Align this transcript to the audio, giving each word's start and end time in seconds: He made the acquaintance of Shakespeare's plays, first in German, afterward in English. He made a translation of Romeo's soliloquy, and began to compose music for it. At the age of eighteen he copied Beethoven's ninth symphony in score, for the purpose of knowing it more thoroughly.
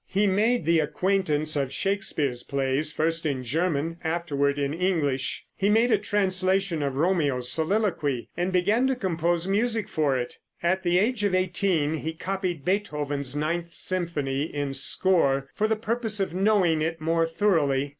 He 0.07 0.25
made 0.25 0.65
the 0.65 0.79
acquaintance 0.79 1.55
of 1.55 1.71
Shakespeare's 1.71 2.41
plays, 2.41 2.91
first 2.91 3.23
in 3.23 3.43
German, 3.43 3.97
afterward 4.03 4.57
in 4.57 4.73
English. 4.73 5.45
He 5.55 5.69
made 5.69 5.91
a 5.91 5.97
translation 5.99 6.81
of 6.81 6.95
Romeo's 6.95 7.51
soliloquy, 7.51 8.27
and 8.35 8.51
began 8.51 8.87
to 8.87 8.95
compose 8.95 9.47
music 9.47 9.87
for 9.87 10.17
it. 10.17 10.39
At 10.63 10.81
the 10.81 10.97
age 10.97 11.23
of 11.23 11.35
eighteen 11.35 11.93
he 11.93 12.13
copied 12.13 12.65
Beethoven's 12.65 13.35
ninth 13.35 13.75
symphony 13.75 14.41
in 14.45 14.73
score, 14.73 15.51
for 15.53 15.67
the 15.67 15.75
purpose 15.75 16.19
of 16.19 16.33
knowing 16.33 16.81
it 16.81 16.99
more 16.99 17.27
thoroughly. 17.27 17.89